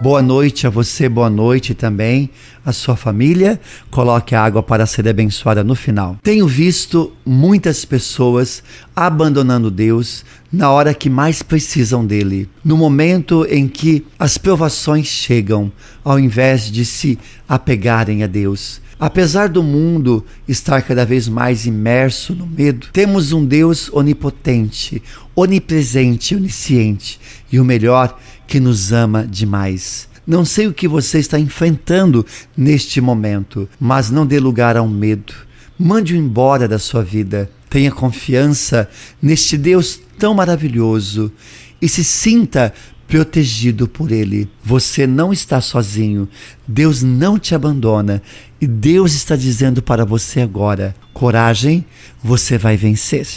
Boa 0.00 0.22
noite 0.22 0.66
a 0.66 0.70
você, 0.70 1.10
boa 1.10 1.28
noite 1.28 1.74
também 1.74 2.30
à 2.64 2.72
sua 2.72 2.96
família. 2.96 3.60
Coloque 3.90 4.34
a 4.34 4.42
água 4.42 4.62
para 4.62 4.86
ser 4.86 5.06
abençoada 5.06 5.62
no 5.62 5.74
final. 5.74 6.16
Tenho 6.22 6.48
visto 6.48 7.12
muitas 7.22 7.84
pessoas 7.84 8.62
abandonando 8.96 9.70
Deus 9.70 10.24
na 10.50 10.70
hora 10.70 10.94
que 10.94 11.10
mais 11.10 11.42
precisam 11.42 12.06
dele, 12.06 12.48
no 12.64 12.78
momento 12.78 13.46
em 13.50 13.68
que 13.68 14.06
as 14.18 14.38
provações 14.38 15.06
chegam, 15.06 15.70
ao 16.02 16.18
invés 16.18 16.70
de 16.70 16.86
se 16.86 17.18
apegarem 17.46 18.22
a 18.22 18.26
Deus. 18.26 18.80
Apesar 18.98 19.48
do 19.50 19.62
mundo 19.62 20.24
estar 20.46 20.82
cada 20.82 21.06
vez 21.06 21.28
mais 21.28 21.66
imerso 21.66 22.34
no 22.34 22.46
medo, 22.46 22.88
temos 22.92 23.32
um 23.32 23.44
Deus 23.44 23.90
onipotente, 23.92 25.02
onipresente, 25.34 26.34
onisciente 26.34 27.18
e 27.50 27.58
o 27.58 27.64
melhor, 27.64 28.18
que 28.50 28.58
nos 28.58 28.92
ama 28.92 29.24
demais. 29.24 30.08
Não 30.26 30.44
sei 30.44 30.66
o 30.66 30.74
que 30.74 30.88
você 30.88 31.20
está 31.20 31.38
enfrentando 31.38 32.26
neste 32.56 33.00
momento, 33.00 33.68
mas 33.78 34.10
não 34.10 34.26
dê 34.26 34.40
lugar 34.40 34.76
ao 34.76 34.88
medo. 34.88 35.32
Mande-o 35.78 36.16
embora 36.18 36.66
da 36.66 36.76
sua 36.76 37.04
vida. 37.04 37.48
Tenha 37.70 37.92
confiança 37.92 38.90
neste 39.22 39.56
Deus 39.56 40.00
tão 40.18 40.34
maravilhoso 40.34 41.32
e 41.80 41.88
se 41.88 42.02
sinta 42.02 42.74
protegido 43.06 43.86
por 43.86 44.10
Ele. 44.10 44.50
Você 44.64 45.06
não 45.06 45.32
está 45.32 45.60
sozinho. 45.60 46.28
Deus 46.66 47.04
não 47.04 47.38
te 47.38 47.54
abandona. 47.54 48.20
E 48.60 48.66
Deus 48.66 49.14
está 49.14 49.36
dizendo 49.36 49.80
para 49.80 50.04
você 50.04 50.40
agora: 50.40 50.92
coragem, 51.14 51.86
você 52.20 52.58
vai 52.58 52.76
vencer. 52.76 53.28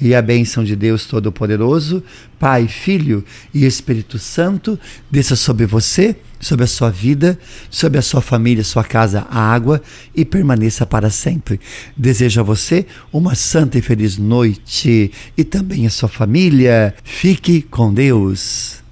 E 0.00 0.14
a 0.14 0.20
bênção 0.20 0.64
de 0.64 0.74
Deus 0.74 1.06
Todo-Poderoso, 1.06 2.02
Pai, 2.38 2.66
Filho 2.66 3.24
e 3.52 3.64
Espírito 3.64 4.18
Santo, 4.18 4.78
desça 5.10 5.36
sobre 5.36 5.66
você, 5.66 6.16
sobre 6.40 6.64
a 6.64 6.66
sua 6.66 6.90
vida, 6.90 7.38
sobre 7.70 7.98
a 7.98 8.02
sua 8.02 8.20
família, 8.20 8.64
sua 8.64 8.82
casa, 8.82 9.26
a 9.30 9.40
água 9.40 9.80
e 10.14 10.24
permaneça 10.24 10.84
para 10.84 11.10
sempre. 11.10 11.60
Desejo 11.96 12.40
a 12.40 12.44
você 12.44 12.86
uma 13.12 13.34
santa 13.34 13.78
e 13.78 13.82
feliz 13.82 14.18
noite 14.18 15.12
e 15.36 15.44
também 15.44 15.86
a 15.86 15.90
sua 15.90 16.08
família. 16.08 16.94
Fique 17.04 17.62
com 17.62 17.94
Deus. 17.94 18.82